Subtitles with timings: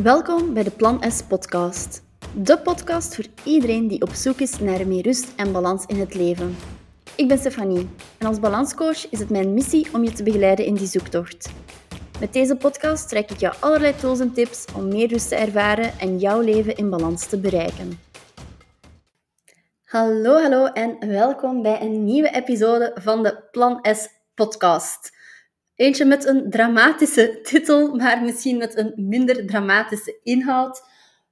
[0.00, 2.02] Welkom bij de Plan S podcast.
[2.34, 6.14] De podcast voor iedereen die op zoek is naar meer rust en balans in het
[6.14, 6.56] leven.
[7.16, 7.88] Ik ben Stefanie
[8.18, 11.52] en als balanscoach is het mijn missie om je te begeleiden in die zoektocht.
[12.20, 15.98] Met deze podcast trek ik jou allerlei tools en tips om meer rust te ervaren
[15.98, 18.00] en jouw leven in balans te bereiken.
[19.84, 25.20] Hallo, hallo en welkom bij een nieuwe episode van de Plan S podcast.
[25.82, 30.82] Eentje met een dramatische titel, maar misschien met een minder dramatische inhoud.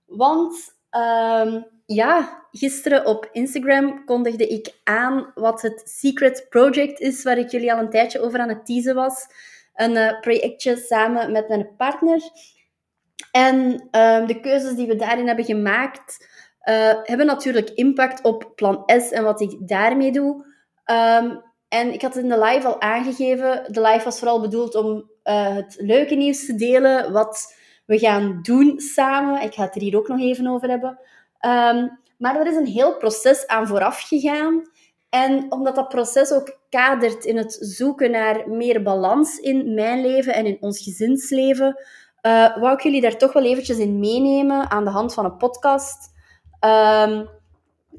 [0.07, 7.39] Want ehm, ja, gisteren op Instagram kondigde ik aan wat het Secret Project is, waar
[7.39, 9.27] ik jullie al een tijdje over aan het teasen was.
[9.75, 12.21] Een uh, projectje samen met mijn partner.
[13.33, 16.29] En ehm, de keuzes die we daarin hebben gemaakt,
[16.65, 20.45] uh, hebben natuurlijk impact op plan S en wat ik daarmee doe.
[20.87, 23.73] Um, en ik had het in de live al aangegeven.
[23.73, 27.13] De live was vooral bedoeld om uh, het leuke nieuws te delen.
[27.13, 27.55] Wat
[27.87, 29.43] we gaan doen samen.
[29.43, 30.99] Ik ga het er hier ook nog even over hebben.
[31.41, 34.63] Um, maar er is een heel proces aan vooraf gegaan.
[35.09, 40.35] En omdat dat proces ook kadert in het zoeken naar meer balans in mijn leven
[40.35, 41.85] en in ons gezinsleven,
[42.23, 45.37] uh, wou ik jullie daar toch wel eventjes in meenemen aan de hand van een
[45.37, 46.13] podcast.
[46.61, 47.29] Um,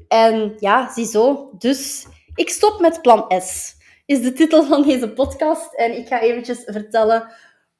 [0.08, 1.50] en ja, ziezo.
[1.58, 3.74] Dus ik stop met plan S,
[4.06, 5.74] is de titel van deze podcast.
[5.74, 7.32] En ik ga eventjes vertellen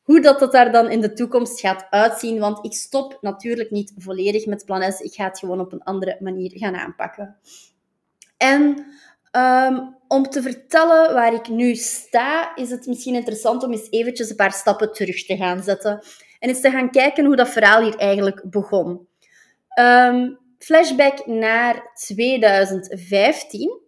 [0.02, 2.38] hoe dat, dat daar dan in de toekomst gaat uitzien.
[2.38, 5.00] Want ik stop natuurlijk niet volledig met plan S.
[5.00, 7.36] Ik ga het gewoon op een andere manier gaan aanpakken.
[8.36, 8.86] En
[9.36, 14.30] um, om te vertellen waar ik nu sta, is het misschien interessant om eens eventjes
[14.30, 16.02] een paar stappen terug te gaan zetten.
[16.38, 19.08] En eens te gaan kijken hoe dat verhaal hier eigenlijk begon.
[19.78, 23.81] Um, flashback naar 2015.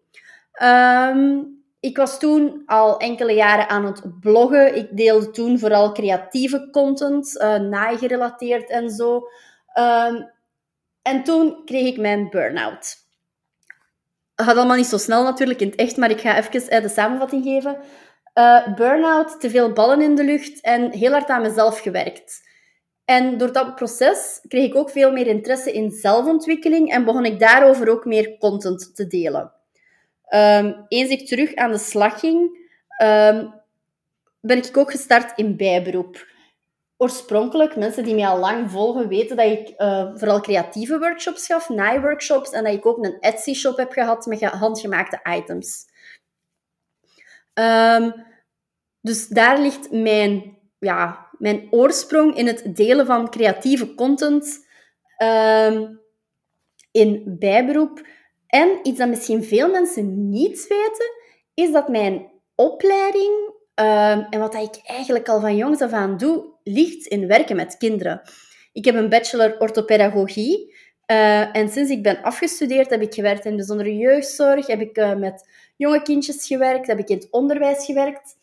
[0.62, 4.76] Um, ik was toen al enkele jaren aan het bloggen.
[4.76, 9.28] Ik deelde toen vooral creatieve content, uh, naaigerelateerd en zo.
[9.78, 10.30] Um,
[11.02, 12.96] en toen kreeg ik mijn burn-out.
[14.34, 16.82] Het gaat allemaal niet zo snel natuurlijk in het echt, maar ik ga even uh,
[16.82, 17.78] de samenvatting geven.
[18.34, 22.42] Uh, burn-out, te veel ballen in de lucht en heel hard aan mezelf gewerkt.
[23.04, 27.38] En door dat proces kreeg ik ook veel meer interesse in zelfontwikkeling en begon ik
[27.38, 29.52] daarover ook meer content te delen.
[30.30, 32.68] Um, eens ik terug aan de slag ging,
[33.02, 33.54] um,
[34.40, 36.26] ben ik ook gestart in bijberoep.
[36.96, 41.68] Oorspronkelijk, mensen die mij al lang volgen, weten dat ik uh, vooral creatieve workshops gaf,
[41.68, 45.84] naaiworkshops, en dat ik ook een Etsy-shop heb gehad met handgemaakte items.
[47.54, 48.26] Um,
[49.00, 54.66] dus daar ligt mijn, ja, mijn oorsprong in het delen van creatieve content
[56.90, 58.06] in bijberoep.
[58.46, 61.10] En iets dat misschien veel mensen niet weten,
[61.54, 66.44] is dat mijn opleiding uh, en wat ik eigenlijk al van jongs af aan doe,
[66.62, 68.20] ligt in werken met kinderen.
[68.72, 70.74] Ik heb een bachelor orthopedagogie.
[71.06, 75.14] Uh, en sinds ik ben afgestudeerd heb ik gewerkt in bijzondere jeugdzorg, heb ik uh,
[75.14, 78.36] met jonge kindjes gewerkt, heb ik in het onderwijs gewerkt.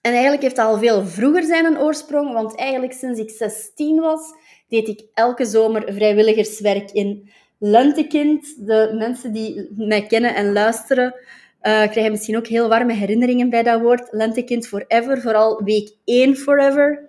[0.00, 4.00] En eigenlijk heeft dat al veel vroeger zijn een oorsprong, want eigenlijk sinds ik 16
[4.00, 4.20] was,
[4.68, 7.30] deed ik elke zomer vrijwilligerswerk in
[7.62, 11.20] Lentekind, de mensen die mij kennen en luisteren, uh,
[11.60, 14.08] krijgen misschien ook heel warme herinneringen bij dat woord.
[14.10, 17.08] Lentekind forever, vooral week 1 forever.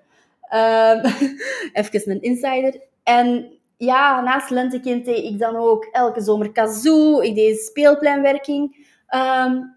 [0.53, 1.03] Uh,
[1.73, 2.81] even een insider.
[3.03, 7.21] En ja, naast Lentekind deed ik dan ook elke zomer kazoo.
[7.21, 8.87] Ik deed speelpleinwerking.
[9.15, 9.75] Um,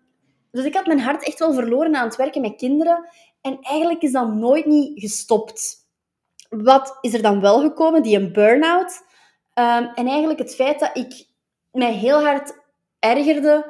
[0.50, 3.08] dus ik had mijn hart echt wel verloren aan het werken met kinderen.
[3.40, 5.76] En eigenlijk is dat nooit niet gestopt.
[6.48, 8.02] Wat is er dan wel gekomen?
[8.02, 9.02] Die een burn-out.
[9.54, 11.26] Um, en eigenlijk het feit dat ik
[11.70, 12.52] mij heel hard
[12.98, 13.66] ergerde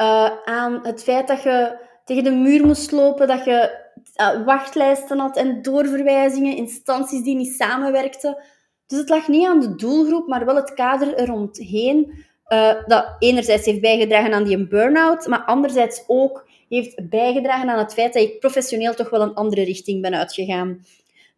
[0.00, 3.78] uh, aan het feit dat je tegen de muur moest lopen, dat je
[4.16, 8.36] uh, wachtlijsten had en doorverwijzingen, instanties die niet samenwerkten.
[8.86, 12.24] Dus het lag niet aan de doelgroep, maar wel het kader er rondheen.
[12.48, 17.92] Uh, dat enerzijds heeft bijgedragen aan die burn-out, maar anderzijds ook heeft bijgedragen aan het
[17.92, 20.84] feit dat ik professioneel toch wel een andere richting ben uitgegaan.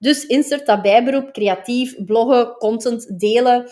[0.02, 3.70] Dus insert dat bijberoep, creatief, bloggen, content delen.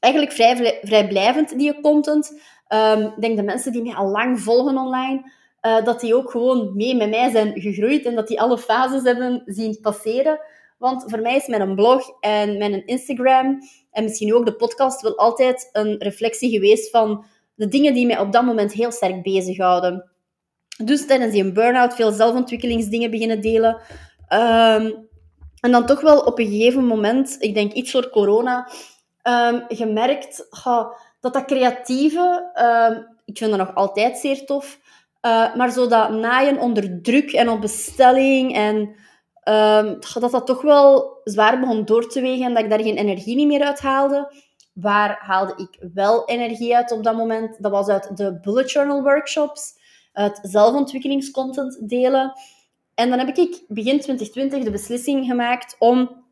[0.00, 2.40] Eigenlijk vrij, vrijblijvend, die content.
[2.68, 5.32] Um, ik denk de mensen die mij al lang volgen online,
[5.62, 9.02] uh, dat die ook gewoon mee met mij zijn gegroeid en dat die alle fases
[9.02, 10.40] hebben zien passeren.
[10.78, 13.58] Want voor mij is mijn blog en mijn Instagram
[13.90, 18.18] en misschien ook de podcast wel altijd een reflectie geweest van de dingen die mij
[18.18, 20.10] op dat moment heel sterk bezighouden.
[20.84, 23.80] Dus tijdens die burn-out veel zelfontwikkelingsdingen beginnen delen.
[24.28, 25.10] Um,
[25.62, 28.68] en dan toch wel op een gegeven moment, ik denk iets voor corona,
[29.22, 30.46] um, gemerkt
[31.20, 34.78] dat dat creatieve, um, ik vind dat nog altijd zeer tof,
[35.22, 38.76] uh, maar zo dat naaien onder druk en op bestelling en
[39.48, 42.96] um, dat dat toch wel zwaar begon door te wegen en dat ik daar geen
[42.96, 44.34] energie meer uit haalde.
[44.72, 47.62] Waar haalde ik wel energie uit op dat moment?
[47.62, 49.74] Dat was uit de bullet journal workshops,
[50.12, 52.32] uit zelfontwikkelingscontent delen.
[52.94, 56.24] En dan heb ik begin 2020 de beslissing gemaakt om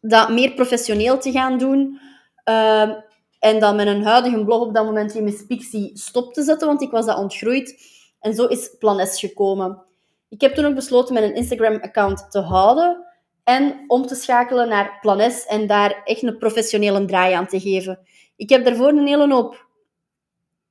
[0.00, 2.00] dat meer professioneel te gaan doen.
[2.44, 2.90] Uh,
[3.38, 6.82] en dan met een huidige blog op dat moment in Pixie stop te zetten, want
[6.82, 7.98] ik was dat ontgroeid.
[8.20, 9.82] En zo is Plan S gekomen.
[10.28, 13.06] Ik heb toen ook besloten een Instagram-account te houden
[13.44, 17.60] en om te schakelen naar Plan S en daar echt een professionele draai aan te
[17.60, 17.98] geven.
[18.36, 19.68] Ik heb daarvoor een hele hoop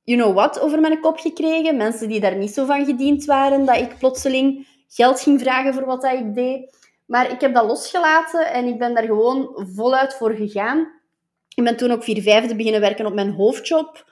[0.04, 1.76] you know what over mijn kop gekregen.
[1.76, 5.84] Mensen die daar niet zo van gediend waren, dat ik plotseling geld ging vragen voor
[5.84, 6.78] wat ik deed.
[7.06, 10.78] Maar ik heb dat losgelaten en ik ben daar gewoon voluit voor gegaan.
[11.54, 14.08] Ik ben toen ook vier vijfde beginnen werken op mijn hoofdjob.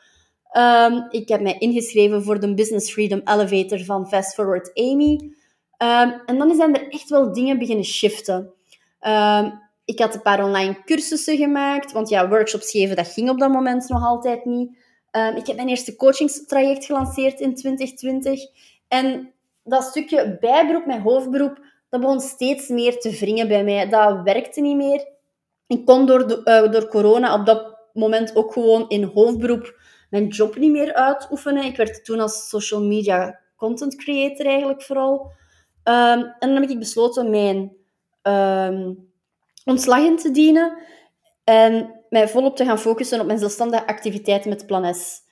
[0.52, 5.32] Um, ik heb mij ingeschreven voor de Business Freedom Elevator van Fast Forward Amy.
[5.78, 8.52] Um, en dan zijn er echt wel dingen beginnen shiften.
[9.00, 13.38] Um, ik had een paar online cursussen gemaakt, want ja, workshops geven, dat ging op
[13.38, 14.76] dat moment nog altijd niet.
[15.36, 18.40] ik heb mijn eerste coachingstraject gelanceerd in 2020.
[18.88, 19.32] En
[19.68, 23.88] dat stukje bijberoep, mijn hoofdberoep, dat begon steeds meer te wringen bij mij.
[23.88, 25.06] Dat werkte niet meer.
[25.66, 29.76] Ik kon door, de, uh, door corona op dat moment ook gewoon in hoofdberoep
[30.10, 31.64] mijn job niet meer uitoefenen.
[31.64, 35.32] Ik werd toen als social media content creator eigenlijk vooral.
[35.84, 37.76] Um, en dan heb ik besloten mijn
[38.22, 39.10] um,
[39.64, 40.78] ontslag in te dienen
[41.44, 45.22] en mij volop te gaan focussen op mijn zelfstandige activiteiten met Plan S.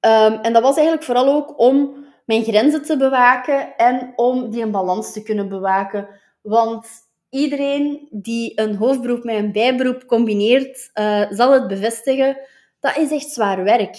[0.00, 1.99] Um, en dat was eigenlijk vooral ook om
[2.30, 6.08] mijn grenzen te bewaken en om die een balans te kunnen bewaken.
[6.40, 6.86] Want
[7.30, 12.38] iedereen die een hoofdberoep met een bijberoep combineert, uh, zal het bevestigen.
[12.80, 13.96] Dat is echt zwaar werk.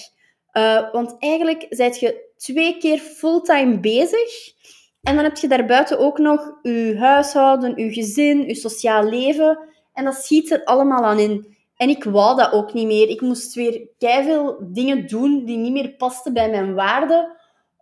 [0.53, 4.53] Uh, want eigenlijk zijt je twee keer fulltime bezig.
[5.01, 9.59] En dan heb je daarbuiten ook nog je huishouden, je gezin, je sociaal leven.
[9.93, 11.55] En dat schiet er allemaal aan in.
[11.75, 13.09] En ik wou dat ook niet meer.
[13.09, 17.39] Ik moest weer veel dingen doen die niet meer pasten bij mijn waarden.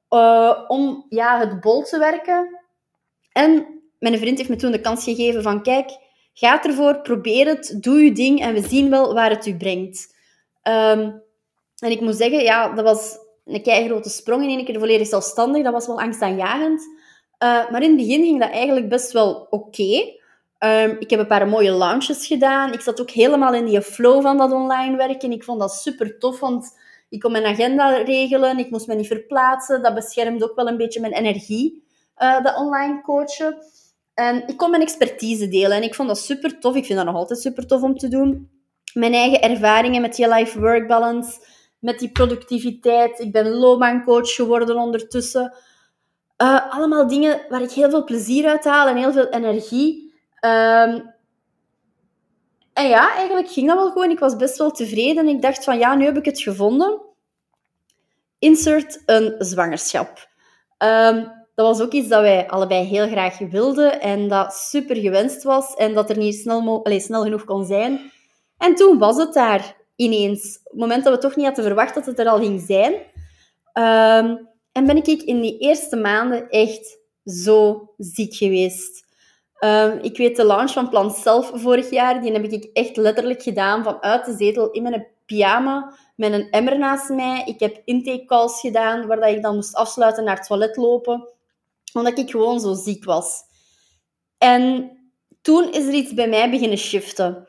[0.10, 2.60] Uh, om ja, het bol te werken.
[3.32, 5.98] En mijn vriend heeft me toen de kans gegeven van kijk,
[6.34, 10.16] ga ervoor, probeer het, doe je ding en we zien wel waar het u brengt.
[10.62, 11.12] Ehm,
[11.80, 15.08] en ik moet zeggen, ja, dat was een kei grote sprong in één keer volledig
[15.08, 15.64] zelfstandig.
[15.64, 16.82] Dat was wel angstaanjagend.
[17.44, 20.18] Uh, maar in het begin ging dat eigenlijk best wel oké.
[20.58, 22.74] Ehm, ik heb een paar mooie launches gedaan.
[22.74, 25.32] Ik zat ook helemaal in die flow van dat online werken.
[25.32, 26.79] Ik vond dat super tof, want
[27.10, 28.58] ik kon mijn agenda regelen.
[28.58, 29.82] Ik moest me niet verplaatsen.
[29.82, 31.84] Dat beschermde ook wel een beetje mijn energie,
[32.18, 33.58] uh, dat online coachen.
[34.14, 36.76] En ik kon mijn expertise delen en ik vond dat super tof.
[36.76, 38.50] Ik vind dat nog altijd super tof om te doen.
[38.94, 41.40] Mijn eigen ervaringen met je life-work balance,
[41.80, 43.20] met die productiviteit.
[43.20, 45.54] Ik ben loopbaancoach geworden ondertussen.
[46.42, 50.14] Uh, allemaal dingen waar ik heel veel plezier uit haal en heel veel energie.
[50.46, 51.14] Um,
[52.80, 54.10] en ja, eigenlijk ging dat wel gewoon.
[54.10, 55.28] Ik was best wel tevreden.
[55.28, 57.02] Ik dacht van, ja, nu heb ik het gevonden.
[58.40, 60.28] Insert een zwangerschap.
[60.78, 65.44] Um, dat was ook iets dat wij allebei heel graag wilden en dat super gewenst
[65.44, 68.12] was en dat er niet snel, snel genoeg kon zijn.
[68.58, 70.60] En toen was het daar ineens.
[70.64, 72.94] Op het moment dat we toch niet hadden verwacht dat het er al ging zijn.
[73.74, 79.06] Um, en ben ik in die eerste maanden echt zo ziek geweest.
[79.60, 83.42] Um, ik weet de launch van Plan Self vorig jaar, die heb ik echt letterlijk
[83.42, 87.44] gedaan vanuit de zetel in mijn pyjama met een emmer naast mij.
[87.46, 91.38] Ik heb intake calls gedaan, waar ik dan moest afsluiten naar het toilet lopen
[91.94, 93.44] omdat ik gewoon zo ziek was.
[94.38, 94.92] En
[95.42, 97.48] toen is er iets bij mij beginnen shiften.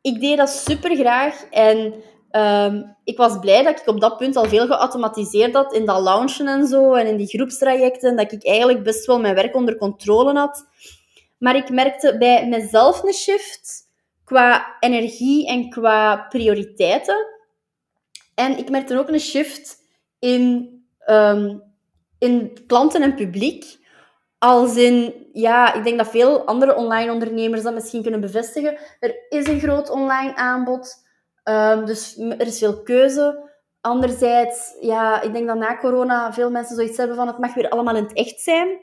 [0.00, 1.94] Ik deed dat super graag en
[2.30, 6.00] ehm, ik was blij dat ik op dat punt al veel geautomatiseerd had in dat
[6.00, 9.76] launchen en zo en in die groepstrajecten, dat ik eigenlijk best wel mijn werk onder
[9.76, 10.66] controle had.
[11.38, 13.86] Maar ik merkte bij mezelf een shift
[14.24, 17.26] qua energie en qua prioriteiten.
[18.34, 19.76] En ik merkte ook een shift
[20.18, 20.72] in,
[21.06, 21.62] um,
[22.18, 23.76] in klanten en publiek.
[24.38, 28.78] Als in, ja, ik denk dat veel andere online ondernemers dat misschien kunnen bevestigen.
[29.00, 31.06] Er is een groot online aanbod,
[31.44, 33.50] um, dus er is veel keuze.
[33.80, 37.68] Anderzijds, ja, ik denk dat na corona veel mensen zoiets hebben van het mag weer
[37.68, 38.78] allemaal in het echt zijn.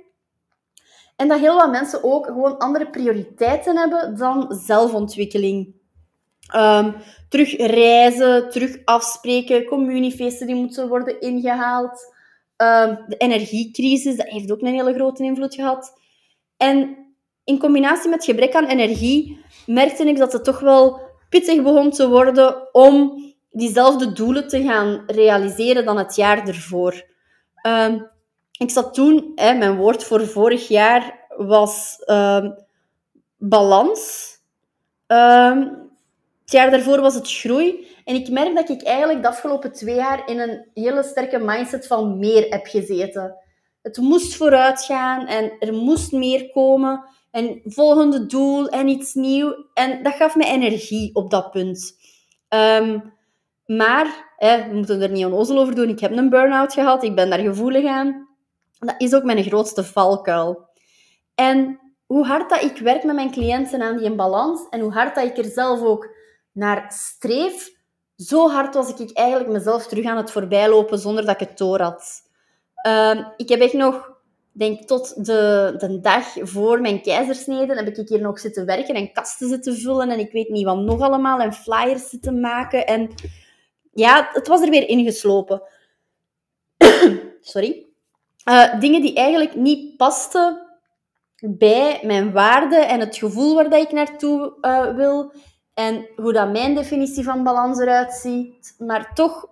[1.15, 5.73] En dat heel wat mensen ook gewoon andere prioriteiten hebben dan zelfontwikkeling.
[6.55, 6.95] Um,
[7.29, 12.13] terug reizen, terug afspreken, communiefeesten die moeten worden ingehaald.
[12.55, 15.99] Ehm, de energiecrisis, dat heeft ook een hele grote invloed gehad.
[16.57, 16.97] En
[17.43, 22.09] in combinatie met gebrek aan energie merkte ik dat het toch wel pittig begon te
[22.09, 27.03] worden om diezelfde doelen te gaan realiseren dan het jaar ervoor.
[27.67, 28.13] Um,
[28.57, 32.51] ik zat toen, hè, mijn woord voor vorig jaar was ehm,
[33.37, 34.33] balans.
[35.07, 35.59] Ehm,
[36.41, 37.87] het jaar daarvoor was het groei.
[38.03, 41.87] En ik merk dat ik eigenlijk de afgelopen twee jaar in een hele sterke mindset
[41.87, 43.35] van meer heb gezeten.
[43.81, 47.03] Het moest vooruit gaan en er moest meer komen.
[47.31, 49.53] En volgende doel en iets nieuws.
[49.73, 51.97] En dat gaf me energie op dat punt.
[52.47, 52.99] Ehm,
[53.65, 55.89] maar, hè, we moeten er niet onnozel over doen.
[55.89, 57.03] Ik heb een burn-out gehad.
[57.03, 58.24] Ik ben daar gevoelig aan.
[58.79, 60.69] Dat is ook mijn grootste valkuil.
[61.35, 65.15] En hoe hard dat ik werk met mijn cliënten aan die balans en hoe hard
[65.15, 66.09] dat ik er zelf ook
[66.51, 67.73] naar streef,
[68.15, 71.81] zo hard was ik eigenlijk mezelf terug aan het voorbijlopen zonder dat ik het door
[71.81, 72.21] had.
[72.75, 74.11] Ehm, ik heb echt nog,
[74.51, 79.11] denk tot de, de dag voor mijn keizersnede, heb ik hier nog zitten werken en
[79.11, 82.87] kasten zitten vullen en ik weet niet wat nog allemaal en flyers zitten maken.
[82.87, 83.09] En
[83.93, 85.61] ja, het was er weer ingeslopen.
[87.41, 87.85] Sorry.
[88.45, 90.61] Uh, dingen die eigenlijk niet pasten
[91.41, 95.33] bij mijn waarden en het gevoel waar dat ik naartoe uh, wil.
[95.73, 98.75] En hoe dat mijn definitie van balans eruit ziet.
[98.77, 99.47] Maar toch,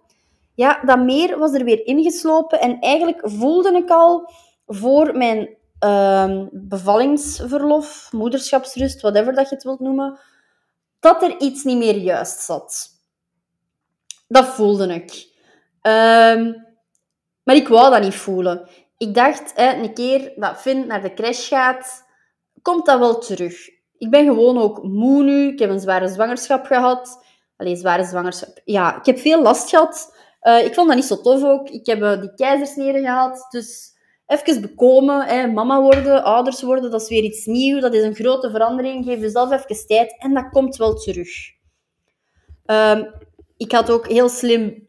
[0.56, 2.60] ja, dat meer was er weer ingeslopen.
[2.60, 4.32] En eigenlijk voelde ik al
[4.68, 10.20] voor mijn uh, bevallingsverlof, moederschapsrust, whatever dat je het wilt noemen,
[11.00, 12.88] dat er iets niet meer juist zat.
[14.28, 15.32] Dat voelde ik.
[15.82, 16.72] Um,
[17.44, 18.70] maar ik wou dat niet voelen.
[19.03, 22.05] Ik dacht, hè, een keer dat Finn naar de crash gaat,
[22.62, 23.69] komt dat wel terug.
[23.98, 25.48] Ik ben gewoon ook moe nu.
[25.51, 27.25] Ik heb een zware zwangerschap gehad.
[27.57, 28.62] Alleen zware zwangerschap.
[28.65, 30.17] Ja, ik heb veel last gehad.
[30.41, 31.69] Uh, ik vond dat niet zo tof ook.
[31.69, 33.48] Ik heb uh, die keizersnede gehad.
[33.50, 33.93] Dus
[34.25, 37.81] even bekomen, hè, mama worden, ouders worden, dat is weer iets nieuws.
[37.81, 39.05] Dat is een grote verandering.
[39.05, 41.29] Geef jezelf even tijd en dat komt wel terug.
[42.65, 43.13] Um,
[43.57, 44.83] ik had ook heel slim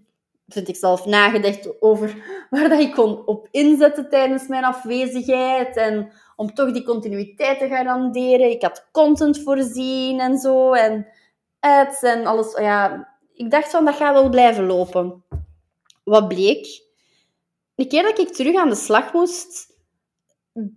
[0.47, 2.17] vind ik zelf, nagedacht over
[2.51, 5.77] waar dat ik kon op inzetten tijdens mijn afwezigheid.
[5.77, 8.51] En om toch die continuïteit te garanderen.
[8.51, 10.73] Ik had content voorzien en zo.
[10.73, 11.07] En
[11.61, 12.59] ads en alles.
[12.59, 15.25] Ja, ik dacht van, dat gaat wel blijven lopen.
[16.05, 16.83] Wat bleek?
[17.75, 19.79] Een keer dat ik terug aan de slag moest,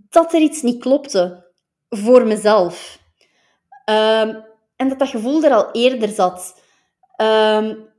[0.09, 1.45] dat er iets niet klopte.
[1.89, 2.99] Voor mezelf.
[3.89, 4.45] Um,
[4.75, 6.61] en dat dat gevoel er al eerder zat.
[7.21, 7.89] Um,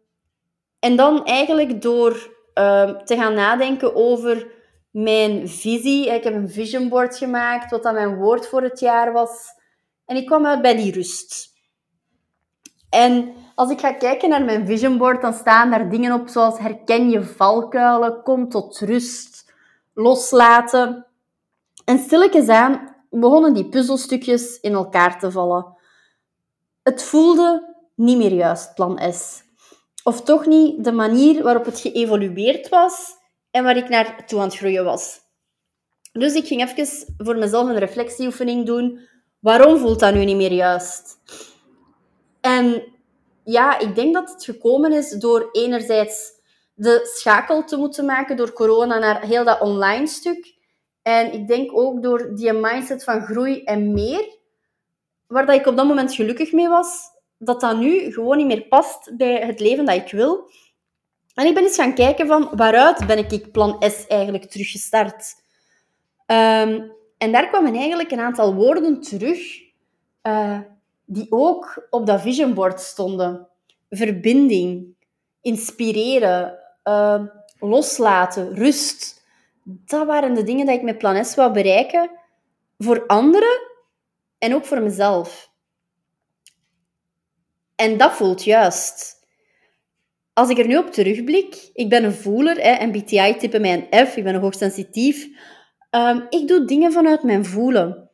[0.80, 4.46] en dan eigenlijk door ehm, te gaan nadenken over
[4.90, 6.14] mijn visie.
[6.14, 9.46] Ik heb een vision board gemaakt, wat dan mijn woord voor het jaar was.
[10.04, 11.56] En ik kwam uit bij die rust.
[12.90, 16.58] En als ik ga kijken naar mijn vision board, dan staan daar dingen op zoals
[16.58, 19.52] herken je valkuilen, kom tot rust,
[19.94, 21.06] loslaten.
[21.84, 25.76] En stilletjes aan begonnen die puzzelstukjes in elkaar te vallen.
[26.82, 29.46] Het voelde niet meer juist, plan S
[30.08, 33.16] of toch niet de manier waarop het geëvolueerd was
[33.50, 35.20] en waar ik naartoe aan het groeien was.
[36.12, 39.00] Dus ik ging even voor mezelf een reflectieoefening doen.
[39.38, 41.18] Waarom voelt dat nu niet meer juist?
[42.40, 42.82] En
[43.44, 46.32] ja, ik denk dat het gekomen is door enerzijds
[46.74, 50.54] de schakel te moeten maken door corona naar heel dat online stuk.
[51.02, 54.38] En ik denk ook door die mindset van groei en meer,
[55.26, 58.62] waar dat ik op dat moment gelukkig mee was, dat dat nu gewoon niet meer
[58.62, 60.50] past bij het leven dat ik wil.
[61.34, 65.34] En ik ben eens gaan kijken van waaruit ben ik plan S eigenlijk teruggestart.
[66.26, 69.60] Um, en daar kwamen eigenlijk een aantal woorden terug
[70.22, 70.58] uh,
[71.04, 73.48] die ook op dat vision board stonden.
[73.90, 74.94] Verbinding,
[75.40, 77.22] inspireren, uh,
[77.58, 79.24] loslaten, rust.
[79.64, 82.10] Dat waren de dingen die ik met plan S wou bereiken
[82.78, 83.60] voor anderen
[84.38, 85.47] en ook voor mezelf.
[87.78, 89.26] En dat voelt juist.
[90.32, 94.06] Als ik er nu op terugblik, ik ben een voeler, hè, MBTI typen mij een
[94.06, 95.28] F, ik ben hoogsensitief.
[95.90, 98.10] Um, ik doe dingen vanuit mijn voelen.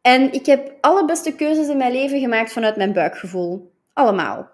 [0.00, 3.72] En ik heb alle beste keuzes in mijn leven gemaakt vanuit mijn buikgevoel.
[3.92, 4.50] Allemaal.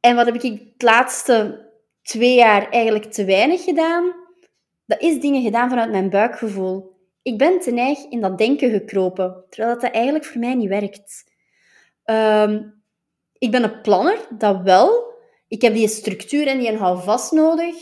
[0.00, 1.66] En wat heb ik de laatste
[2.02, 4.14] twee jaar eigenlijk te weinig gedaan?
[4.86, 6.96] Dat is dingen gedaan vanuit mijn buikgevoel.
[7.22, 11.27] Ik ben te neig in dat denken gekropen, terwijl dat eigenlijk voor mij niet werkt.
[12.10, 12.82] Um,
[13.38, 15.12] ik ben een planner, dat wel.
[15.48, 17.74] Ik heb die structuur en die houvast nodig.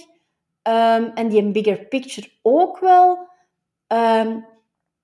[0.62, 3.28] Um, en die bigger picture ook wel.
[3.88, 4.46] Um,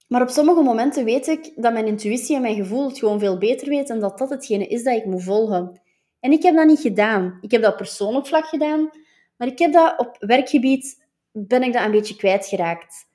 [0.08, 3.38] maar op sommige momenten weet ik dat mijn intuïtie en mijn gevoel het gewoon veel
[3.38, 5.80] beter weten en dat dat hetgene is dat ik moet volgen.
[6.20, 7.38] En ik heb dat niet gedaan.
[7.40, 8.90] Ik heb dat op persoonlijk vlak gedaan,
[9.36, 13.06] maar ik heb dat op werkgebied, ben ik dat een beetje kwijtgeraakt.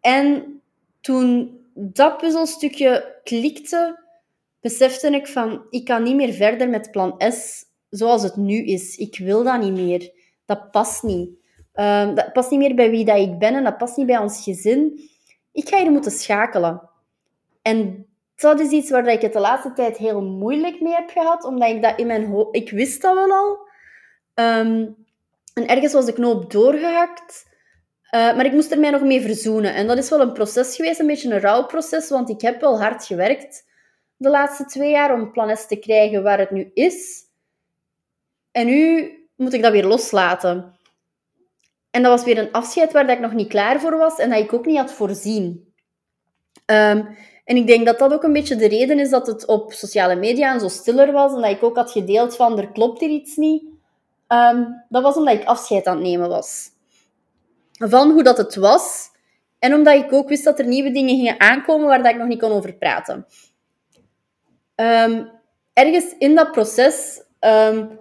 [0.00, 0.60] En
[1.00, 3.99] toen dat puzzelstukje klikte,
[4.60, 8.96] besefte ik van, ik kan niet meer verder met plan S zoals het nu is.
[8.96, 10.10] Ik wil dat niet meer.
[10.44, 11.30] Dat past niet.
[11.74, 14.18] Uh, dat past niet meer bij wie dat ik ben en dat past niet bij
[14.18, 15.10] ons gezin.
[15.52, 16.88] ik ga hier moeten schakelen.
[17.62, 21.44] En dat is iets waar ik het de laatste tijd heel moeilijk mee heb gehad,
[21.44, 22.56] omdat ik dat in mijn hoofd...
[22.56, 23.58] Ik wist dat wel al.
[24.34, 24.86] Ehm,
[25.54, 27.48] en ergens was de knoop doorgehakt.
[28.14, 29.74] Uh, maar ik moest er mij nog mee verzoenen.
[29.74, 32.80] En dat is wel een proces geweest, een beetje een rouwproces, want ik heb wel
[32.80, 33.68] hard gewerkt
[34.20, 37.24] de laatste twee jaar om plannen te krijgen waar het nu is.
[38.50, 40.74] En nu moet ik dat weer loslaten.
[41.90, 44.30] En dat was weer een afscheid waar dat ik nog niet klaar voor was en
[44.30, 45.72] dat ik ook niet had voorzien.
[46.66, 49.72] Um, en ik denk dat dat ook een beetje de reden is dat het op
[49.72, 53.10] sociale media zo stiller was en dat ik ook had gedeeld van er klopt hier
[53.10, 53.62] iets niet.
[54.28, 56.68] Um, dat was omdat ik afscheid aan het nemen was.
[57.72, 59.10] Van hoe dat het was
[59.58, 62.28] en omdat ik ook wist dat er nieuwe dingen gingen aankomen waar dat ik nog
[62.28, 63.26] niet kon over praten.
[64.80, 65.30] Um,
[65.72, 67.98] ergens in dat proces um,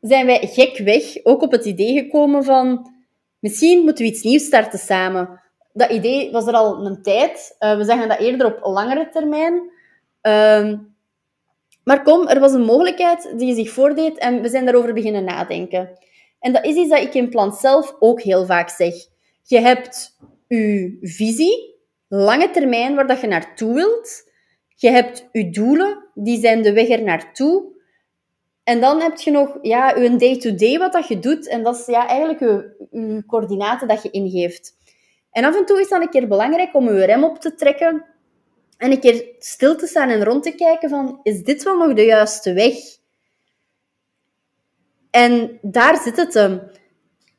[0.00, 2.92] zijn wij gek weg ook op het idee gekomen van
[3.38, 5.40] misschien moeten we iets nieuws starten samen
[5.78, 7.56] dat idee was er al een tijd.
[7.60, 9.54] Uh, we zeggen dat eerder op langere termijn.
[10.22, 10.78] Uh,
[11.84, 15.98] maar kom, er was een mogelijkheid die zich voordeed en we zijn daarover beginnen nadenken.
[16.40, 18.94] En dat is iets dat ik in plan zelf ook heel vaak zeg.
[19.42, 20.16] Je hebt
[20.48, 21.74] je visie,
[22.08, 24.27] lange termijn, waar dat je naartoe wilt.
[24.80, 27.64] Je hebt je doelen, die zijn de weg er naartoe.
[28.64, 31.48] En dan heb je nog ja, je day-to-day wat dat je doet.
[31.48, 34.76] En dat is ja, eigenlijk je, coördinaten dat je ingeeft.
[35.30, 38.04] En af en toe is dan een keer belangrijk om je rem op te trekken
[38.76, 41.94] en een keer stil te staan en rond te kijken van, is dit wel nog
[41.94, 42.74] de juiste weg?
[45.10, 46.60] En daar zit het hem.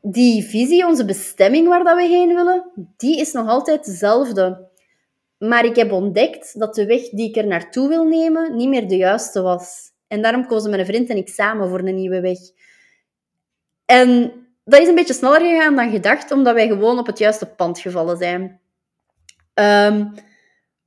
[0.01, 4.68] Die visie, onze bestemming waar dat we heen willen, die is nog altijd dezelfde.
[5.39, 8.87] Maar ik heb ontdekt dat de weg die ik er naartoe wil nemen niet meer
[8.87, 9.91] de juiste was.
[10.07, 12.37] En daarom kozen mijn vriend en ik samen voor een nieuwe weg.
[13.85, 14.31] En
[14.63, 17.79] dat is een beetje sneller gegaan dan gedacht, omdat wij gewoon op het juiste pand
[17.79, 18.59] gevallen zijn.
[19.53, 20.05] Ehm,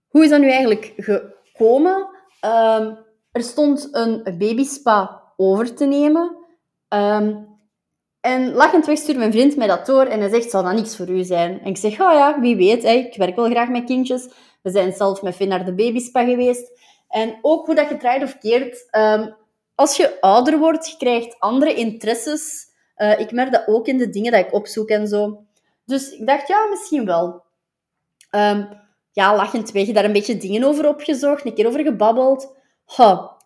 [0.09, 2.09] hoe is dat nu eigenlijk gekomen?
[2.45, 2.99] Um,
[3.33, 6.37] er stond een babyspa over te nemen.
[6.89, 7.52] Um,
[8.23, 10.97] en lachend weg stuurt mijn vriend mij dat door en hij zegt, zal dat niks
[10.97, 11.61] voor u zijn?
[11.61, 14.29] En ik zeg, oh ja, wie weet, hè, ik werk wel graag met kindjes.
[14.63, 16.81] We zijn zelf met Finn naar de babyspa geweest.
[17.09, 18.89] En ook hoe dat je draait of keert,
[19.75, 22.71] als je ouder wordt, je krijgt andere interesses
[23.03, 25.45] uh, ik merk dat ook in de dingen dat ik opzoek en zo.
[25.85, 27.43] Dus ik dacht, ja, misschien wel.
[28.31, 28.69] Um,
[29.13, 32.57] ja, lachend weg, daar een beetje dingen over opgezocht, een keer over gebabbeld.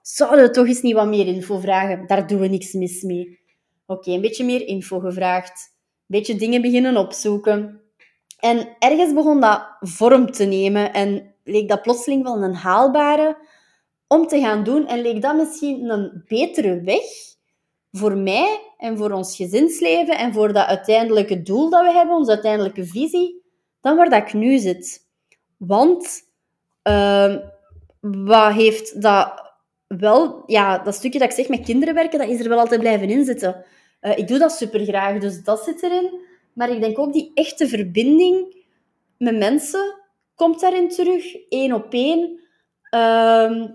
[0.02, 2.06] Zouden we toch eens niet wat meer info vragen?
[2.06, 3.40] Daar doen we niks mis mee.
[3.86, 5.50] Oké, een beetje meer info gevraagd.
[5.50, 7.80] Een beetje dingen beginnen opzoeken.
[8.38, 13.36] En ergens begon dat vorm te nemen en leek dat plotseling wel een haalbare
[14.06, 14.86] om te gaan doen.
[14.86, 17.04] En leek dat misschien een betere weg
[17.92, 22.30] voor mij en voor ons gezinsleven en voor dat uiteindelijke doel dat we hebben, onze
[22.30, 23.42] uiteindelijke visie,
[23.80, 25.06] dan waar dat ik nu zit.
[25.56, 26.22] Want
[26.84, 27.36] uh,
[28.00, 29.52] wat heeft dat
[29.86, 32.80] wel, ja, dat stukje dat ik zeg met kinderen werken, dat is er wel altijd
[32.80, 33.64] blijven inzitten.
[34.06, 36.20] Uh, ik doe dat super graag, dus dat zit erin.
[36.52, 38.64] Maar ik denk ook die echte verbinding
[39.18, 39.94] met mensen
[40.34, 42.40] komt daarin terug, één op één.
[42.90, 43.66] Uh,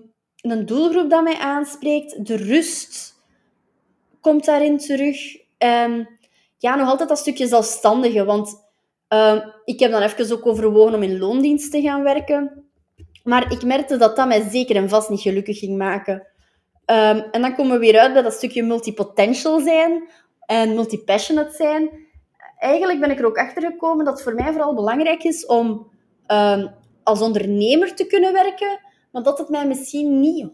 [0.41, 3.13] een doelgroep dat mij aanspreekt, de rust
[4.21, 5.35] komt daarin terug.
[5.57, 6.07] Um,
[6.57, 8.55] ja, nog altijd dat stukje zelfstandige, want
[9.09, 12.65] uh, ik heb dan even ook overwogen om in loondienst te gaan werken.
[13.23, 16.27] Maar ik merkte dat dat mij zeker en vast niet gelukkig ging maken.
[16.85, 20.09] Um, en dan komen we weer uit bij dat stukje multipotential zijn
[20.51, 21.89] en multipassionate zijn.
[22.57, 25.91] Eigenlijk ben ik er ook achter gekomen dat het voor mij vooral belangrijk is om
[26.27, 26.71] um,
[27.03, 28.79] als ondernemer te kunnen werken,
[29.11, 30.49] maar dat het mij misschien niet 100%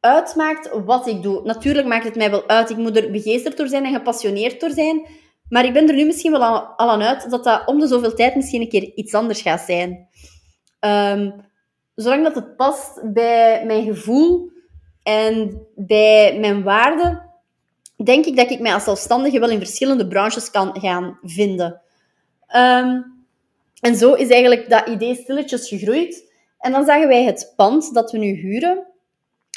[0.00, 1.42] uitmaakt wat ik doe.
[1.44, 2.70] Natuurlijk maakt het mij wel uit.
[2.70, 5.06] Ik moet er begeesterd door zijn en gepassioneerd door zijn.
[5.48, 8.14] Maar ik ben er nu misschien wel al, aan uit dat dat om de zoveel
[8.14, 10.08] tijd misschien een keer iets anders gaat zijn.
[10.80, 11.34] Um,
[11.94, 14.52] zolang dat het past bij mijn gevoel
[15.04, 17.30] en bij mijn waarden,
[18.04, 21.80] denk ik dat ik mij als zelfstandige wel in verschillende branches kan gaan vinden.
[22.56, 23.12] Um,
[23.80, 26.32] en zo is eigenlijk dat idee stilletjes gegroeid.
[26.58, 28.86] En dan zagen wij het pand dat we nu huren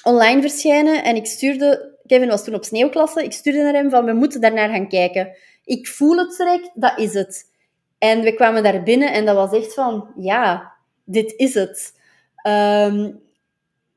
[0.04, 1.04] online verschijnen.
[1.04, 1.96] En ik stuurde...
[2.06, 3.24] Kevin was toen op sneeuwklasse.
[3.24, 5.38] Ik stuurde naar hem van, we moeten daarnaar gaan kijken.
[5.66, 7.52] Ik voel het direct, dat is het.
[7.98, 11.94] En we kwamen daar binnen en dat was echt van, ja, dit is het.
[12.48, 13.20] Um,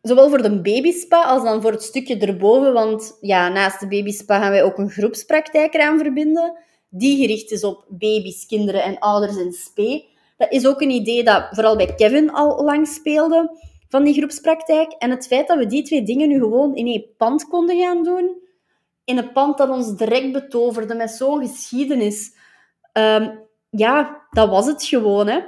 [0.02, 2.72] zowel voor de babyspa als dan voor het stukje erboven.
[2.72, 6.56] Want ja, naast de babyspa gaan wij ook een groepspraktijk eraan verbinden.
[6.88, 10.04] Die gericht is op baby's, kinderen en ouders in spe.
[10.36, 13.58] Dat is ook een idee dat vooral bij Kevin al lang speelde
[13.88, 14.92] van die groepspraktijk.
[14.92, 18.02] En het feit dat we die twee dingen nu gewoon in één pand konden gaan
[18.02, 18.42] doen,
[19.04, 22.34] in een pand dat ons direct betoverde met zo'n geschiedenis,
[22.92, 25.26] um, ja, dat was het gewoon.
[25.26, 25.40] Hè.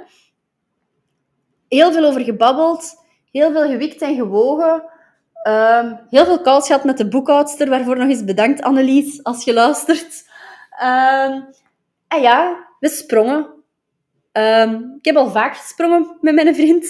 [1.67, 3.02] Heel veel over gebabbeld,
[3.33, 4.83] heel veel gewikt en gewogen.
[5.33, 9.53] Ehm, heel veel calls gehad met de boekhoudster, waarvoor nog eens bedankt, Annelies, als je
[9.53, 10.29] luistert.
[10.69, 11.41] Ehm,
[12.07, 13.47] en ja, we sprongen.
[14.31, 16.83] Ehm, ik heb al vaak gesprongen met mijn vriend,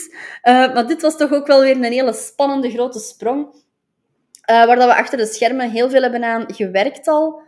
[0.44, 3.46] uh, maar dit was toch ook wel weer een hele spannende grote sprong.
[3.46, 7.42] Uh, waar dat we achter de schermen heel veel hebben aan gewerkt al.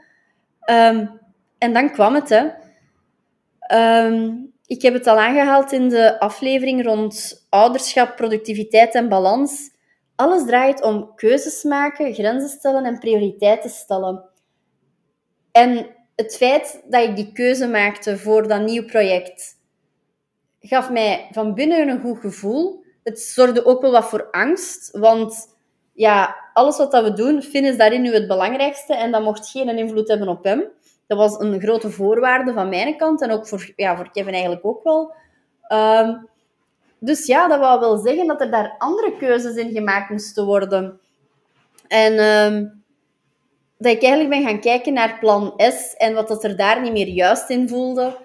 [1.58, 2.50] en dan kwam het, hè.
[4.68, 9.74] Ik heb het al aangehaald in de aflevering rond ouderschap, productiviteit en balans.
[10.16, 14.24] Alles draait om keuzes maken, grenzen stellen en prioriteiten stellen.
[15.52, 19.56] En het feit dat ik die keuze maakte voor dat nieuw project
[20.68, 22.84] gaf mij van binnen een goed gevoel.
[23.04, 25.56] Het zorgde ook wel wat voor angst, want
[25.94, 29.50] ja, alles wat dat we doen, Finn is daarin nu het belangrijkste en dat mocht
[29.50, 30.64] geen invloed hebben op hem.
[31.08, 34.66] Dat was een grote voorwaarde van mijn kant en ook voor, ja, voor Kevin eigenlijk
[34.66, 35.14] ook wel.
[35.62, 36.16] Ehm,
[37.00, 41.00] dus ja, dat wou wel zeggen dat er daar andere keuzes in gemaakt moesten worden.
[41.88, 42.66] En ehm,
[43.78, 46.92] dat ik eigenlijk ben gaan kijken naar plan S en wat dat er daar niet
[46.92, 48.18] meer juist in voelde.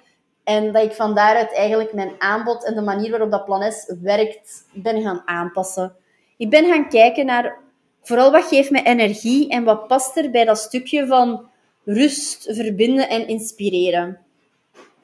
[0.45, 3.95] En dat ik van daaruit eigenlijk mijn aanbod en de manier waarop dat plan S
[4.03, 5.97] werkt, ben gaan aanpassen.
[6.37, 7.59] Ik ben gaan kijken naar
[8.03, 11.50] vooral wat geeft mij energie en wat past er bij dat stukje van
[11.85, 14.19] rust, verbinden en inspireren.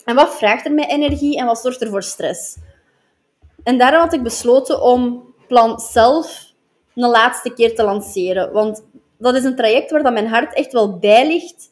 [0.05, 2.57] En wat vraagt er mij energie en wat zorgt er voor stress?
[3.63, 6.53] En daarom had ik besloten om plan zelf
[6.95, 8.53] een laatste keer te lanceren.
[8.53, 8.85] Want
[9.19, 11.71] dat is een traject waar dat mijn hart echt wel bij ligt.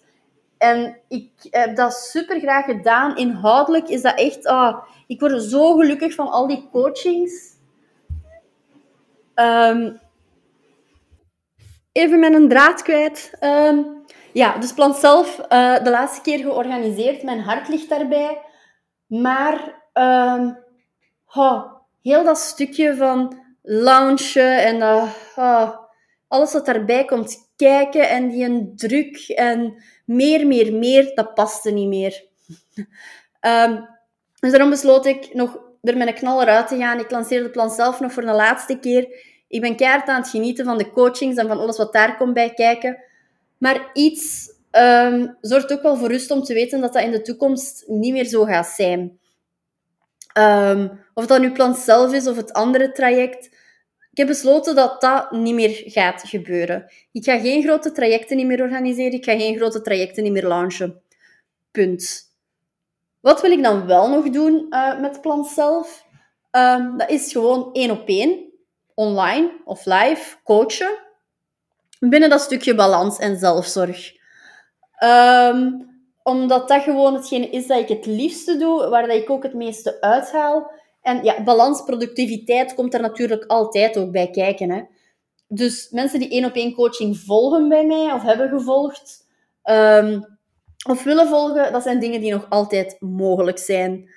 [0.59, 3.17] En ik heb dat super graag gedaan.
[3.17, 4.47] Inhoudelijk is dat echt...
[4.47, 7.53] Ah, ik word zo gelukkig van al die coachings.
[9.35, 9.93] Ehm,
[11.93, 13.33] even met een draad kwijt.
[13.41, 13.79] Ehm,
[14.35, 17.23] ja, dus plan zelf uh, de laatste keer georganiseerd.
[17.23, 18.43] Mijn hart ligt daarbij.
[19.07, 20.59] Maar um,
[22.03, 24.77] heel dat stukje van loungen en
[25.37, 25.71] uh,
[26.29, 31.71] alles wat daarbij komt kijken en die een druk en meer, meer, meer, dat paste
[31.71, 32.25] niet meer.
[33.41, 33.89] um,
[34.41, 36.99] dus daarom besloot ik nog er met een knaller uit te gaan.
[36.99, 39.09] Ik lanceerde het plan zelf nog voor de laatste keer.
[39.49, 42.35] Ik ben keihard aan het genieten van de coachings en van alles wat daar komt
[42.35, 43.04] bij kijken.
[43.65, 47.23] Maar iets um, zorgt ook wel voor rust om te weten dat dat in de
[47.23, 49.19] toekomst niet meer zo gaat zijn.
[50.39, 53.47] Um, of dat nu plan zelf is of het andere traject.
[54.11, 56.93] Ik heb besloten dat dat niet meer gaat gebeuren.
[57.13, 59.13] Ik ga geen grote trajecten meer organiseren.
[59.13, 61.03] Ik ga geen grote trajecten meer launchen.
[61.71, 62.33] Punt.
[63.21, 66.07] Wat wil ik dan wel nog doen uh, met plan zelf?
[66.53, 68.53] Uh, dat is gewoon één op één,
[68.95, 71.04] online of live, coachen.
[72.01, 74.13] Binnen dat stukje balans en zelfzorg.
[75.05, 79.43] Um, omdat dat gewoon hetgene is dat ik het liefste doe, waar dat ik ook
[79.43, 80.71] het meeste uithaal.
[81.03, 84.71] En ja, balans, productiviteit komt er natuurlijk altijd ook bij kijken.
[84.71, 84.83] Hè.
[85.49, 89.27] Dus mensen die één op één coaching volgen bij mij, of hebben gevolgd,
[89.65, 90.39] um,
[90.89, 94.11] of willen volgen, dat zijn dingen die nog altijd mogelijk zijn.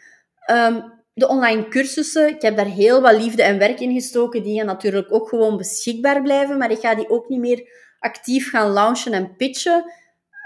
[0.52, 4.58] Um, de online cursussen, ik heb daar heel wat liefde en werk in gestoken, die
[4.58, 8.70] gaan natuurlijk ook gewoon beschikbaar blijven, maar ik ga die ook niet meer actief gaan
[8.72, 9.94] launchen en pitchen.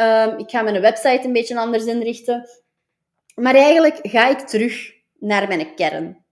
[0.01, 2.49] Um, ik ga mijn website een beetje anders inrichten.
[3.35, 6.23] Maar eigenlijk ga ik terug naar mijn kern.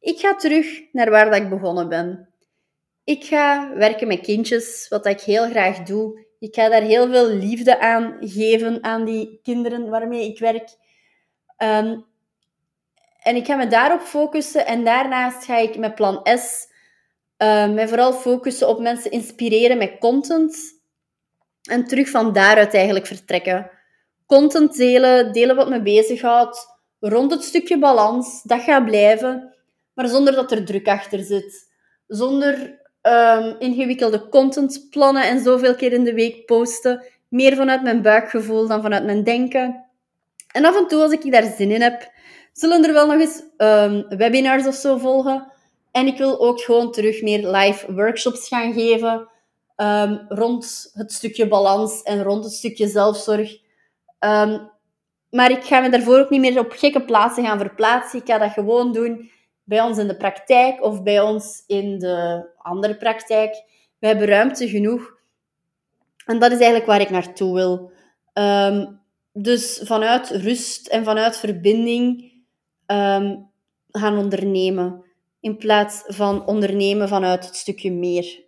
[0.00, 2.28] Ik ga terug naar waar dat ik begonnen ben.
[3.04, 6.26] Ik ga werken met kindjes, wat ik heel graag doe.
[6.38, 10.68] Ik ga daar heel veel liefde aan geven aan die kinderen waarmee ik werk.
[11.56, 11.98] Ehm,
[13.24, 14.66] en ik ga me daarop focussen.
[14.66, 16.68] En daarnaast ga ik met plan S
[17.38, 20.56] um, me vooral focussen op mensen inspireren met content.
[21.62, 23.70] En terug van daaruit eigenlijk vertrekken.
[24.26, 26.66] Content delen, delen wat me bezighoudt.
[27.00, 29.54] Rond het stukje balans, dat gaat blijven
[29.94, 31.72] maar zonder dat er druk achter zit.
[32.06, 37.04] Zonder um, ingewikkelde contentplannen en zoveel keer in de week posten.
[37.28, 39.84] Meer vanuit mijn buikgevoel dan vanuit mijn denken.
[40.52, 42.12] En af en toe, als ik daar zin in heb,
[42.54, 45.52] zullen er wel nog eens um, webinars of zo volgen.
[45.90, 49.28] En ik wil ook gewoon terug meer live workshops gaan geven
[49.76, 53.58] um, rond het stukje balans en rond het stukje zelfzorg.
[54.20, 54.70] Um,
[55.30, 58.20] maar ik ga me daarvoor ook niet meer op gekke plaatsen gaan verplaatsen.
[58.20, 59.30] Ik ga dat gewoon doen
[59.64, 63.62] bij ons in de praktijk of bij ons in de andere praktijk.
[63.98, 65.12] We hebben ruimte genoeg.
[66.26, 67.92] En dat is eigenlijk waar ik naartoe wil.
[69.32, 72.33] Dus vanuit rust en vanuit verbinding
[72.86, 73.50] um,
[73.90, 75.04] gaan ondernemen.
[75.40, 78.42] In plaats van ondernemen vanuit het stukje meer.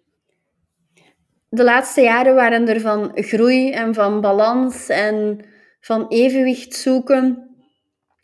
[1.49, 5.45] De laatste jaren waren er van groei en van balans en
[5.81, 7.47] van evenwicht zoeken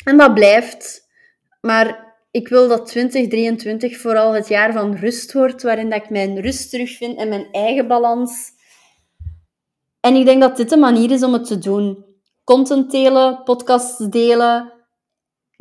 [0.05, 1.09] En dat blijft.
[1.61, 6.41] Maar ik wil dat 2023 vooral het jaar van rust wordt, waarin dat ik mijn
[6.41, 8.51] rust terugvind en mijn eigen balans.
[10.01, 12.05] En ik denk dat dit de manier is om het te doen.
[12.45, 14.73] Content delen, podcasts delen,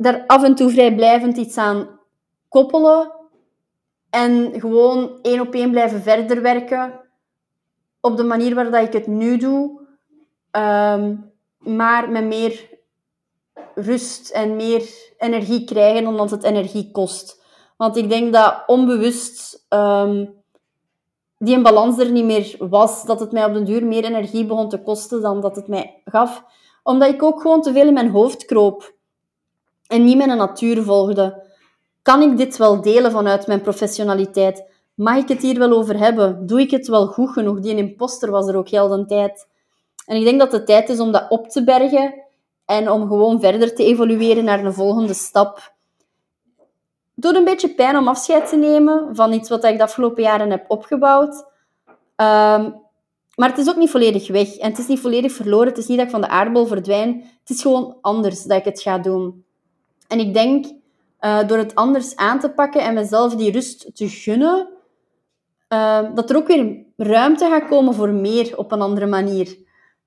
[0.02, 2.00] daar af en toe vrijblijvend iets aan
[2.48, 3.12] koppelen
[4.10, 7.00] en gewoon één op één blijven verder werken
[8.00, 9.80] op de manier waar dat ik het nu doe,
[10.50, 11.14] ehm,
[11.58, 12.70] maar met meer
[13.74, 17.42] rust en meer energie krijgen, omdat het energie kost.
[17.76, 20.34] Want ik denk dat onbewust um,
[21.38, 24.46] die een balans er niet meer was, dat het mij op den duur meer energie
[24.46, 26.44] begon te kosten dan dat het mij gaf.
[26.82, 28.94] Omdat ik ook gewoon te veel in mijn hoofd kroop
[29.92, 31.42] en niet mijn natuur volgde.
[32.02, 34.64] Kan ik dit wel delen vanuit mijn professionaliteit?
[34.94, 36.46] Mag ik het hier wel over hebben?
[36.46, 37.60] Doe ik het wel goed genoeg?
[37.60, 39.46] Die imposter was er ook heel de tijd.
[40.06, 42.14] En ik denk dat het tijd is om dat op te bergen
[42.64, 45.72] en om gewoon verder te evolueren naar een volgende stap.
[47.14, 50.50] Doet een beetje pijn om afscheid te nemen van iets wat ik de afgelopen jaren
[50.50, 51.44] heb opgebouwd.
[52.16, 52.70] Ehm,
[53.34, 54.56] maar het is ook niet volledig weg.
[54.56, 55.68] En het is niet volledig verloren.
[55.68, 57.30] Het is niet dat ik van de aardbol verdwijn.
[57.40, 59.44] Het is gewoon anders dat ik het ga doen.
[60.12, 60.66] En ik denk,
[61.20, 64.68] uh, door het anders aan te pakken en mezelf die rust te gunnen,
[65.68, 69.46] uh, dat er ook weer ruimte gaat komen voor meer op een andere manier.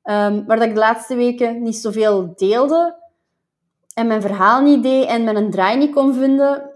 [0.03, 2.95] Um, waar dat ik de laatste weken niet zoveel deelde
[3.93, 6.71] en mijn verhaal niet deed en mijn draai niet kon vinden,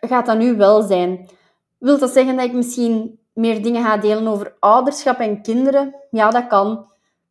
[0.00, 1.28] gaat dat nu wel zijn.
[1.78, 5.94] Wil dat zeggen dat ik misschien meer dingen ga delen over ouderschap en kinderen?
[6.10, 6.86] Ja, dat kan.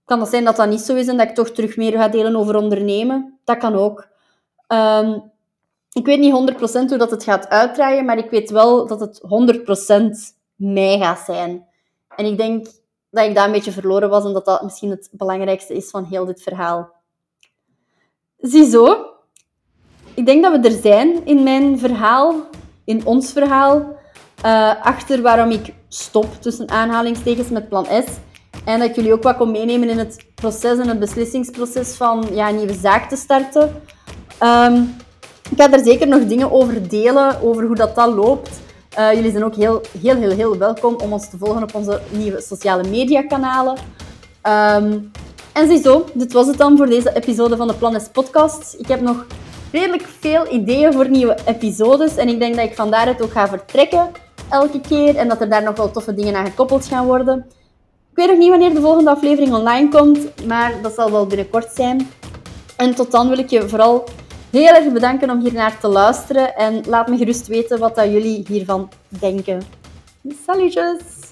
[0.05, 2.07] Kan dat zijn dat dat niet zo is en dat ik toch terug meer ga
[2.07, 3.39] delen over ondernemen?
[3.43, 4.12] Dat kan ook.
[4.67, 5.32] Um,
[5.93, 9.21] ik weet niet 100% hoe dat het gaat uitdraaien, maar ik weet wel dat het
[9.21, 11.65] 100% mij gaat zijn.
[12.15, 12.67] En ik denk
[13.10, 16.04] dat ik daar een beetje verloren was en dat dat misschien het belangrijkste is van
[16.04, 16.91] heel dit verhaal.
[18.38, 19.06] Ziezo,
[20.13, 22.36] ik denk dat we er zijn in mijn verhaal,
[22.84, 23.95] in ons verhaal,
[24.45, 28.06] uh, achter waarom ik stop tussen aanhalingstekens met plan S.
[28.65, 32.28] En dat ik jullie ook wat kon meenemen in het proces en het beslissingsproces van
[32.32, 33.82] ja, een nieuwe zaak te starten.
[34.41, 34.96] Um,
[35.50, 38.50] ik ga er zeker nog dingen over delen, over hoe dat, dat loopt.
[39.00, 42.02] Uh, jullie zijn ook heel, heel, heel, heel welkom om ons te volgen op onze
[42.12, 43.78] nieuwe sociale mediakanalen.
[44.43, 45.12] Um,
[45.54, 48.76] en ziezo, dit was het dan voor deze episode van de Planes podcast.
[48.80, 49.26] Ik heb nog
[49.72, 53.48] redelijk veel ideeën voor nieuwe episodes en ik denk dat ik van daaruit ook ga
[53.48, 54.10] vertrekken
[54.50, 57.46] elke keer en dat er daar nog wel toffe dingen aan gekoppeld gaan worden.
[58.12, 61.69] Ik weet nog niet wanneer de volgende aflevering online komt, maar dat zal wel binnenkort
[61.76, 62.10] zijn.
[62.76, 64.04] En tot dan wil ik je vooral
[64.59, 68.11] heel erg bedanken om hier naar te luisteren en laat me gerust weten wat dat
[68.11, 69.61] jullie hiervan denken.
[70.45, 71.22] Salutjes!